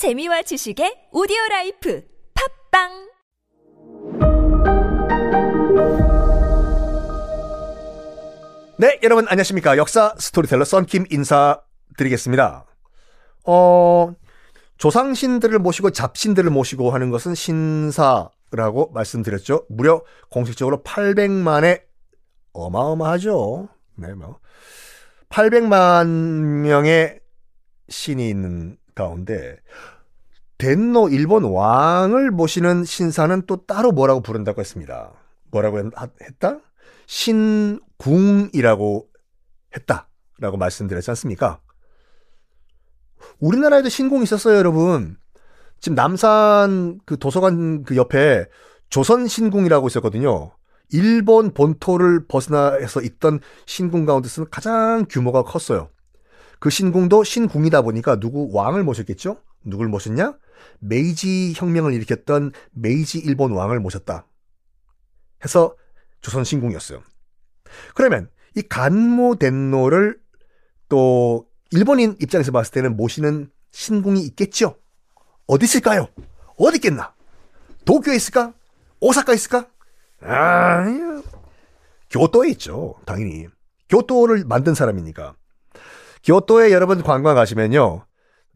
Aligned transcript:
재미와 0.00 0.40
지식의 0.40 1.12
오디오 1.12 1.36
라이프 1.50 2.02
팟빵 2.72 2.88
네, 8.78 8.98
여러분 9.02 9.26
안녕하십니까. 9.28 9.76
역사 9.76 10.14
스토리텔러 10.16 10.64
썬킴 10.64 11.04
인사드리겠습니다. 11.10 12.64
어, 13.44 14.14
조상신들을 14.78 15.58
모시고 15.58 15.90
잡신들을 15.90 16.48
모시고 16.48 16.92
하는 16.92 17.10
것은 17.10 17.34
신사라고 17.34 18.92
말씀드렸죠. 18.94 19.66
무려 19.68 20.02
공식적으로 20.30 20.82
800만의 20.82 21.82
어마어마하죠. 22.54 23.68
네, 23.96 24.14
뭐. 24.14 24.38
800만 25.28 26.06
명의 26.62 27.20
신이 27.90 28.30
있는 28.30 28.79
가운데 29.00 29.56
덴노 30.58 31.08
일본 31.08 31.44
왕을 31.44 32.30
모시는 32.30 32.84
신사는 32.84 33.46
또 33.46 33.64
따로 33.64 33.92
뭐라고 33.92 34.20
부른다고 34.20 34.60
했습니다. 34.60 35.14
뭐라고 35.50 35.90
했다? 36.22 36.58
신궁이라고 37.06 39.08
했다라고 39.74 40.58
말씀드렸지 40.58 41.10
않습니까? 41.12 41.60
우리나라에도 43.38 43.88
신궁 43.88 44.22
있었어요, 44.22 44.56
여러분. 44.56 45.16
지금 45.80 45.96
남산 45.96 47.00
그 47.06 47.18
도서관 47.18 47.84
그 47.84 47.96
옆에 47.96 48.44
조선 48.90 49.26
신궁이라고 49.26 49.86
있었거든요. 49.88 50.52
일본 50.90 51.54
본토를 51.54 52.26
벗어나서 52.26 53.00
있던 53.02 53.40
신궁 53.66 54.04
가운데서는 54.04 54.50
가장 54.50 55.06
규모가 55.08 55.44
컸어요. 55.44 55.88
그 56.60 56.70
신궁도 56.70 57.24
신궁이다 57.24 57.82
보니까 57.82 58.20
누구 58.20 58.50
왕을 58.52 58.84
모셨겠죠? 58.84 59.38
누굴 59.64 59.88
모셨냐? 59.88 60.38
메이지 60.78 61.54
혁명을 61.56 61.94
일으켰던 61.94 62.52
메이지 62.72 63.18
일본 63.18 63.52
왕을 63.52 63.80
모셨다. 63.80 64.26
해서 65.42 65.74
조선 66.20 66.44
신궁이었어요. 66.44 67.02
그러면 67.94 68.30
이 68.54 68.62
간무덴노를 68.62 70.20
또 70.88 71.46
일본인 71.70 72.16
입장에서 72.20 72.52
봤을 72.52 72.72
때는 72.72 72.96
모시는 72.96 73.50
신궁이 73.70 74.20
있겠죠? 74.26 74.76
어디 75.46 75.64
있을까요? 75.64 76.08
어디 76.58 76.76
있겠나? 76.76 77.14
도쿄에 77.86 78.16
있을까? 78.16 78.52
오사카 79.00 79.32
있을까? 79.32 79.66
아, 80.20 80.84
교토에 82.10 82.50
있죠. 82.50 82.96
당연히. 83.06 83.46
교토를 83.88 84.44
만든 84.44 84.74
사람이니까. 84.74 85.34
교토에 86.24 86.72
여러분 86.72 87.02
관광 87.02 87.34
가시면요. 87.34 88.04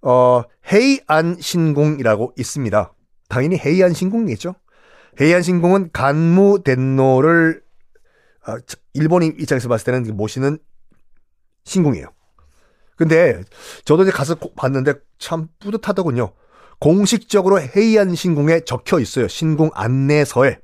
어, 0.02 0.42
헤이안 0.72 1.38
신궁이라고 1.40 2.34
있습니다. 2.38 2.92
당연히 3.28 3.58
헤이안 3.58 3.94
신궁이겠죠. 3.94 4.54
헤이안 5.20 5.42
신궁은 5.42 5.90
간무 5.92 6.62
덴노를 6.62 7.62
아, 8.46 8.58
일본인 8.92 9.34
입장에서 9.38 9.68
봤을 9.68 9.86
때는 9.86 10.16
모시는 10.16 10.58
신궁이에요. 11.64 12.12
근데 12.96 13.42
저도 13.84 14.02
이제 14.02 14.12
가서 14.12 14.34
봤는데 14.34 14.94
참 15.18 15.48
뿌듯하더군요. 15.58 16.32
공식적으로 16.78 17.60
헤이안 17.60 18.14
신궁에 18.14 18.60
적혀 18.60 19.00
있어요. 19.00 19.26
신궁 19.26 19.70
안내서에. 19.72 20.58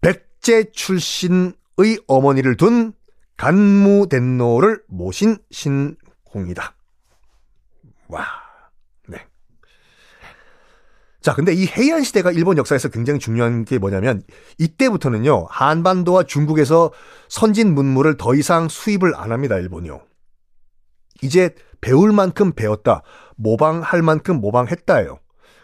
백제 0.00 0.72
출신의 0.72 1.54
어머니를 2.06 2.56
둔 2.56 2.94
간무덴노를 3.36 4.82
모신 4.88 5.38
신궁이다. 5.50 6.74
와, 8.08 8.24
네. 9.08 9.18
자, 11.20 11.34
근데 11.34 11.52
이 11.52 11.66
해안 11.66 12.02
시대가 12.02 12.30
일본 12.30 12.58
역사에서 12.58 12.88
굉장히 12.88 13.18
중요한 13.18 13.64
게 13.64 13.78
뭐냐면 13.78 14.22
이때부터는요 14.58 15.46
한반도와 15.50 16.24
중국에서 16.24 16.92
선진 17.28 17.74
문물을 17.74 18.16
더 18.16 18.34
이상 18.34 18.68
수입을 18.68 19.14
안 19.16 19.32
합니다 19.32 19.56
일본이요. 19.56 20.02
이제 21.22 21.54
배울 21.80 22.12
만큼 22.12 22.52
배웠다, 22.52 23.02
모방할 23.36 24.02
만큼 24.02 24.40
모방했다예요. 24.40 25.18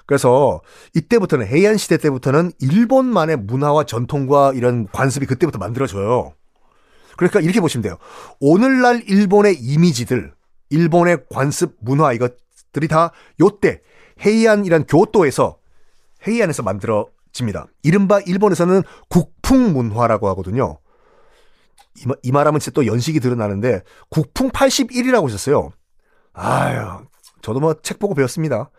그래서 0.06 0.62
이때부터는 0.94 1.46
해안 1.46 1.76
시대 1.76 1.98
때부터는 1.98 2.52
일본만의 2.60 3.36
문화와 3.36 3.84
전통과 3.84 4.52
이런 4.54 4.86
관습이 4.86 5.26
그때부터 5.26 5.58
만들어져요. 5.58 6.32
그러니까 7.18 7.40
이렇게 7.40 7.60
보시면 7.60 7.82
돼요. 7.82 7.98
오늘날 8.40 9.02
일본의 9.06 9.56
이미지들, 9.56 10.32
일본의 10.70 11.24
관습 11.30 11.76
문화 11.80 12.12
이것들이 12.12 12.86
다 12.88 13.10
요때 13.40 13.80
헤이안이란 14.24 14.86
교토에서 14.86 15.58
헤이안에서 16.26 16.62
만들어집니다. 16.62 17.66
이른바 17.82 18.20
일본에서는 18.20 18.82
국풍 19.08 19.72
문화라고 19.72 20.28
하거든요. 20.28 20.78
이, 21.96 22.06
말, 22.06 22.16
이 22.22 22.30
말하면 22.30 22.60
진짜 22.60 22.74
또 22.74 22.86
연식이 22.86 23.18
드러나는데 23.18 23.82
국풍 24.10 24.50
81이라고 24.50 25.28
있었어요. 25.28 25.70
아유, 26.32 27.04
저도 27.42 27.58
뭐 27.58 27.74
책 27.82 27.98
보고 27.98 28.14
배웠습니다. 28.14 28.70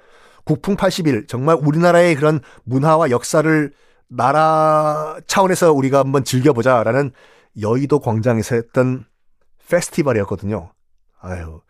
국풍 0.45 0.77
81 0.77 1.27
정말 1.27 1.57
우리나라의 1.61 2.15
그런 2.15 2.39
문화와 2.63 3.09
역사를 3.09 3.73
나라 4.07 5.17
차원에서 5.27 5.73
우리가 5.73 5.99
한번 5.99 6.23
즐겨보자라는 6.23 7.11
여의도 7.59 7.99
광장에서 7.99 8.55
했던 8.55 9.05
페스티벌이었거든요. 9.67 10.73
아유. 11.21 11.61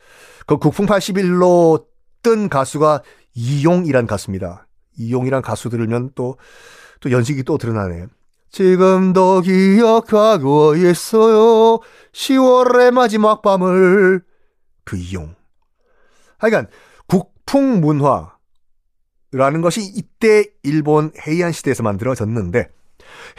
그 0.45 0.57
국풍 0.57 0.85
81로 0.85 1.85
뜬 2.23 2.49
가수가 2.49 3.03
이용이란 3.33 4.07
가수입니다. 4.07 4.67
이용이란 4.97 5.41
가수 5.41 5.69
들으면 5.69 6.11
또, 6.15 6.37
또 6.99 7.11
연식이 7.11 7.43
또 7.43 7.57
드러나네. 7.57 8.07
지금도 8.51 9.41
기억하고 9.41 10.75
있어요. 10.75 11.79
10월의 12.11 12.91
마지막 12.91 13.41
밤을. 13.41 14.23
그 14.83 14.97
이용. 14.97 15.35
하여간, 16.39 16.67
국풍 17.07 17.79
문화라는 17.81 19.61
것이 19.61 19.81
이때 19.81 20.45
일본 20.63 21.11
해이안 21.27 21.51
시대에서 21.51 21.83
만들어졌는데, 21.83 22.69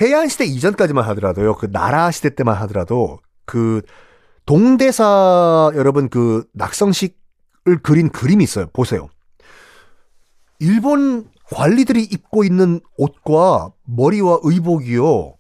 해안 0.01 0.29
시대 0.29 0.45
이전까지만 0.45 1.05
하더라도요. 1.05 1.57
그 1.57 1.71
나라 1.71 2.11
시대 2.11 2.35
때만 2.35 2.57
하더라도 2.57 3.19
그 3.45 3.83
동대사 4.47 5.71
여러분 5.75 6.09
그 6.09 6.45
낙성식을 6.53 7.83
그린 7.83 8.09
그림이 8.11 8.45
있어요. 8.45 8.67
보세요. 8.73 9.09
일본 10.59 11.29
관리들이 11.45 12.03
입고 12.03 12.45
있는 12.45 12.81
옷과 12.97 13.73
머리와 13.85 14.41
의복이요. 14.43 15.35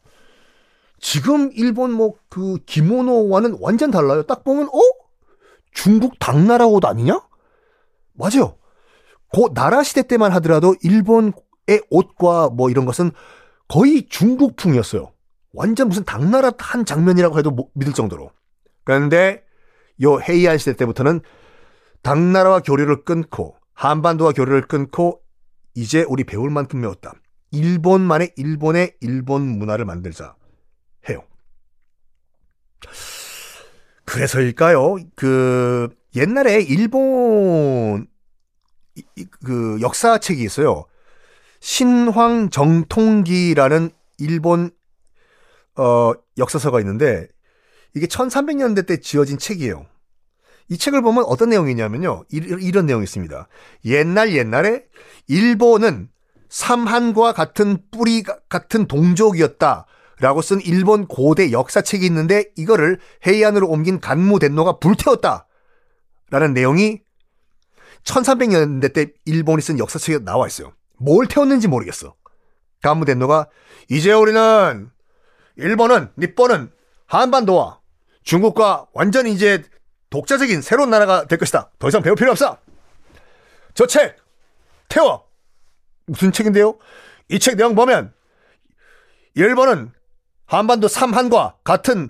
지금 1.01 1.51
일본 1.55 1.93
뭐 1.93 2.21
그 2.31 2.59
기모노와는 2.65 3.59
완전 3.61 3.91
달라요. 3.91 4.23
딱 4.23 4.45
보면 4.45 4.69
어? 4.69 4.81
중국 5.73 6.19
당나라 6.19 6.67
옷 6.67 6.85
아니냐? 6.85 7.21
맞아요. 8.15 8.57
그 9.33 9.53
나라 9.53 9.83
시대 9.83 10.03
때만 10.03 10.33
하더라도 10.35 10.75
일본의 10.83 11.83
옷과 11.91 12.51
뭐 12.51 12.71
이런 12.71 12.87
것은 12.87 13.11
거의 13.71 14.09
중국풍이었어요. 14.09 15.13
완전 15.53 15.89
무슨 15.89 16.03
당나라 16.05 16.53
한 16.59 16.85
장면이라고 16.85 17.39
해도 17.39 17.71
믿을 17.75 17.93
정도로. 17.93 18.33
그런데 18.83 19.45
요 20.03 20.21
헤이안 20.21 20.59
시대 20.59 20.75
때부터는 20.75 21.21
당나라와 22.03 22.61
교류를 22.61 23.05
끊고 23.05 23.55
한반도와 23.75 24.33
교류를 24.33 24.63
끊고 24.63 25.23
이제 25.75 26.05
우리 26.09 26.25
배울 26.25 26.51
만큼 26.51 26.81
배웠다. 26.81 27.15
일본만의 27.53 28.33
일본의 28.37 28.97
일본 29.03 29.43
문화를 29.43 29.85
만들자 29.85 30.35
해요. 31.09 31.23
그래서일까요? 34.05 34.97
그 35.15 35.95
옛날에 36.17 36.61
일본 36.61 38.09
그 39.45 39.78
역사책이 39.81 40.43
있어요. 40.43 40.87
신황 41.60 42.51
정통기라는 42.51 43.91
일본 44.18 44.71
어, 45.77 46.12
역사서가 46.39 46.80
있는데 46.80 47.28
이게 47.95 48.07
1300년대 48.07 48.86
때 48.86 48.98
지어진 48.98 49.39
책이에요. 49.39 49.86
이 50.68 50.78
책을 50.78 51.03
보면 51.03 51.24
어떤 51.24 51.51
내용이냐면요. 51.51 52.24
이런 52.30 52.86
내용이 52.86 53.03
있습니다. 53.04 53.48
옛날 53.86 54.33
옛날에 54.34 54.84
일본은 55.27 56.09
삼한과 56.48 57.33
같은 57.33 57.78
뿌리 57.91 58.22
같은 58.22 58.86
동족이었다. 58.86 59.86
라고 60.21 60.42
쓴 60.42 60.60
일본 60.60 61.06
고대 61.06 61.51
역사책이 61.51 62.04
있는데 62.06 62.45
이거를 62.56 62.98
해이안으로 63.27 63.68
옮긴 63.68 64.01
간무 64.01 64.39
덴노가 64.39 64.78
불태웠다. 64.78 65.48
라는 66.30 66.54
내용이 66.54 67.01
1300년대 68.04 68.92
때 68.92 69.06
일본이 69.24 69.63
쓴 69.63 69.78
역사책에 69.78 70.24
나와 70.24 70.47
있어요. 70.47 70.72
뭘 71.01 71.27
태웠는지 71.27 71.67
모르겠어. 71.67 72.15
간무덴노가 72.83 73.49
이제 73.89 74.13
우리는 74.13 74.91
일본은 75.57 76.13
니폰은 76.19 76.71
한반도와 77.07 77.81
중국과 78.23 78.87
완전히 78.93 79.33
이제 79.33 79.63
독자적인 80.11 80.61
새로운 80.63 80.91
나라가 80.91 81.27
될 81.27 81.39
것이다. 81.39 81.71
더 81.79 81.89
이상 81.89 82.03
배울 82.03 82.17
필요 82.17 82.31
없어. 82.31 82.59
저 83.75 83.87
책! 83.87 84.17
태워! 84.89 85.27
무슨 86.07 86.33
책인데요? 86.33 86.79
이 87.29 87.39
책 87.39 87.57
내용 87.57 87.75
보면 87.75 88.13
일본은 89.35 89.93
한반도 90.47 90.89
삼한과 90.89 91.59
같은 91.63 92.09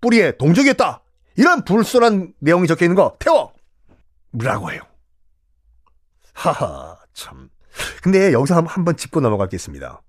뿌리의 0.00 0.38
동족이었다. 0.38 1.02
이런 1.36 1.64
불순한 1.64 2.34
내용이 2.40 2.66
적혀 2.66 2.86
있는 2.86 2.96
거 2.96 3.16
태워! 3.18 3.52
뭐라고 4.30 4.72
해요. 4.72 4.80
하하, 6.32 6.96
참. 7.12 7.50
근데 8.02 8.32
여기서 8.32 8.56
한, 8.56 8.66
한번 8.66 8.96
짚고 8.96 9.20
넘어가겠습니다. 9.20 10.02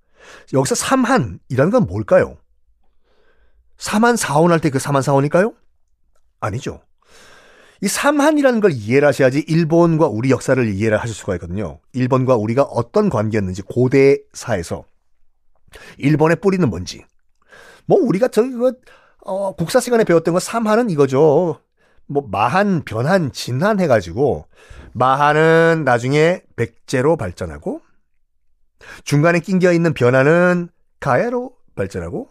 여기서 0.54 0.76
삼한이라는 0.76 1.70
건 1.72 1.86
뭘까요? 1.88 2.38
삼한 3.78 4.16
사원 4.16 4.52
할 4.52 4.60
때 4.60 4.70
그 4.70 4.80
삼한 4.80 5.02
사원일까요? 5.02 5.54
아니죠. 6.40 6.82
이 7.82 7.88
삼한이라는 7.88 8.62
걸 8.62 8.72
이해를 8.72 9.08
하셔야지 9.10 9.40
일본과 9.48 10.08
우리 10.08 10.30
역사를 10.32 10.66
이해를 10.74 10.98
하실 11.02 11.14
수가 11.14 11.36
있거든요. 11.36 11.80
일본과 11.92 12.36
우리가 12.36 12.64
어떤 12.64 13.10
관계였는지 13.10 13.62
고대사에서 13.64 14.86
일본의 15.98 16.38
뿌리는 16.38 16.70
뭔지. 16.70 17.04
뭐 17.86 17.98
우리가 18.00 18.30
저기 18.30 18.52
그 18.52 18.74
어, 19.26 19.54
국사 19.56 19.80
시간에 19.82 20.04
배웠던 20.06 20.34
거 20.34 20.40
삼한은 20.40 20.90
이거죠. 20.92 21.60
뭐 22.08 22.28
마한, 22.30 22.84
변한, 22.84 23.32
진한 23.32 23.80
해가지고 23.80 24.48
마한은 24.94 25.84
나중에 25.86 26.42
백제로 26.56 27.18
발전하고 27.18 27.82
중간에 29.04 29.40
낑겨 29.40 29.72
있는 29.74 29.94
변화는 29.94 30.70
가야로 31.00 31.56
발전하고 31.76 32.30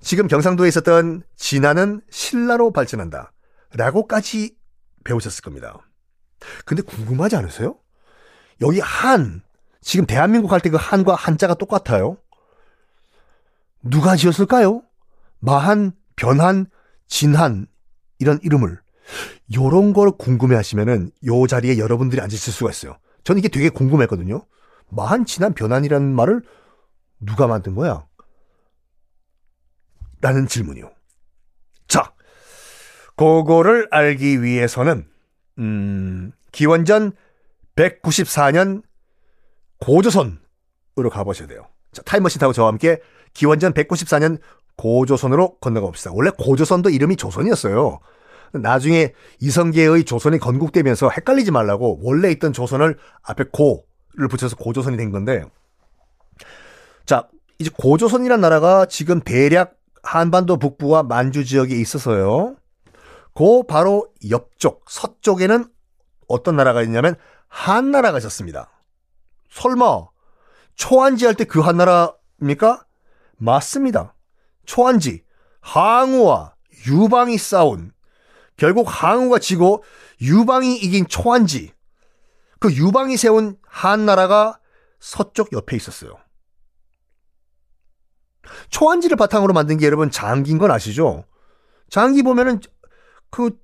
지금 0.00 0.28
경상도에 0.28 0.68
있었던 0.68 1.22
진화는 1.36 2.02
신라로 2.10 2.72
발전한다. 2.72 3.32
라고까지 3.72 4.56
배우셨을 5.04 5.42
겁니다. 5.42 5.78
근데 6.64 6.82
궁금하지 6.82 7.36
않으세요? 7.36 7.76
여기 8.60 8.80
한, 8.80 9.42
지금 9.80 10.06
대한민국 10.06 10.52
할 10.52 10.60
때 10.60 10.70
그 10.70 10.76
한과 10.78 11.14
한자가 11.14 11.54
똑같아요. 11.54 12.18
누가 13.82 14.16
지었을까요? 14.16 14.82
마한, 15.38 15.92
변한, 16.16 16.66
진한, 17.08 17.66
이런 18.18 18.38
이름을. 18.42 18.78
요런 19.54 19.92
걸 19.92 20.10
궁금해 20.12 20.56
하시면은 20.56 21.10
요 21.26 21.46
자리에 21.46 21.78
여러분들이 21.78 22.20
앉으실 22.20 22.52
수가 22.52 22.70
있어요. 22.70 22.96
저는 23.24 23.38
이게 23.38 23.48
되게 23.48 23.68
궁금했거든요. 23.68 24.44
마한, 24.88 25.24
진한, 25.24 25.54
변한이라는 25.54 26.14
말을 26.14 26.42
누가 27.20 27.46
만든 27.46 27.74
거야? 27.74 28.06
라는 30.20 30.46
질문이요. 30.46 30.90
자, 31.88 32.12
그거를 33.16 33.88
알기 33.90 34.42
위해서는 34.42 35.06
음, 35.58 36.32
기원전 36.52 37.12
194년 37.76 38.82
고조선으로 39.78 41.10
가보셔야 41.10 41.48
돼요. 41.48 41.66
자, 41.92 42.02
타임머신 42.02 42.38
타고 42.38 42.52
저와 42.52 42.68
함께 42.68 43.00
기원전 43.34 43.72
194년 43.72 44.38
고조선으로 44.76 45.58
건너가 45.58 45.86
봅시다. 45.86 46.10
원래 46.12 46.30
고조선도 46.38 46.90
이름이 46.90 47.16
조선이었어요. 47.16 48.00
나중에 48.52 49.12
이성계의 49.40 50.04
조선이 50.04 50.38
건국되면서 50.38 51.10
헷갈리지 51.10 51.50
말라고 51.50 52.00
원래 52.02 52.30
있던 52.32 52.52
조선을 52.52 52.98
앞에 53.22 53.44
고를 53.52 54.28
붙여서 54.28 54.56
고조선이 54.56 54.96
된 54.96 55.10
건데 55.10 55.44
자, 57.06 57.28
이제 57.58 57.70
고조선이란 57.76 58.40
나라가 58.40 58.86
지금 58.86 59.20
대략 59.20 59.74
한반도 60.02 60.58
북부와 60.58 61.02
만주 61.02 61.44
지역에 61.44 61.76
있어서요. 61.76 62.56
그 63.34 63.62
바로 63.64 64.08
옆쪽 64.30 64.84
서쪽에는 64.88 65.66
어떤 66.28 66.56
나라가 66.56 66.82
있냐면 66.82 67.16
한나라가 67.48 68.18
있었습니다. 68.18 68.70
설마 69.50 70.06
초안지 70.76 71.26
할 71.26 71.34
때 71.34 71.44
그 71.44 71.60
한나라입니까? 71.60 72.84
맞습니다. 73.36 74.14
초안지 74.64 75.24
항우와 75.60 76.54
유방이 76.86 77.36
싸운 77.38 77.92
결국 78.60 78.84
항우가 78.86 79.38
지고 79.38 79.82
유방이 80.20 80.76
이긴 80.76 81.06
초안지 81.06 81.72
그 82.58 82.70
유방이 82.70 83.16
세운 83.16 83.56
한나라가 83.66 84.60
서쪽 84.98 85.54
옆에 85.54 85.76
있었어요. 85.76 86.18
초안지를 88.68 89.16
바탕으로 89.16 89.54
만든 89.54 89.78
게 89.78 89.86
여러분 89.86 90.10
장기인 90.10 90.58
건 90.58 90.70
아시죠? 90.70 91.24
장기 91.88 92.22
보면은 92.22 92.60
그 93.30 93.58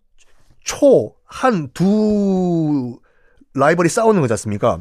초, 0.64 1.14
한, 1.26 1.70
두 1.74 2.98
라이벌이 3.52 3.90
싸우는 3.90 4.22
거지 4.22 4.32
않습니까? 4.32 4.80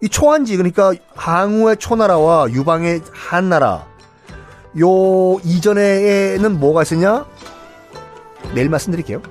이 0.00 0.08
초안지, 0.08 0.56
그러니까 0.56 0.94
항우의 1.16 1.78
초나라와 1.78 2.52
유방의 2.52 3.02
한나라, 3.12 3.88
요 4.78 5.40
이전에는 5.42 6.60
뭐가 6.60 6.82
있었냐? 6.82 7.26
내일 8.54 8.68
말씀드릴게요. 8.68 9.22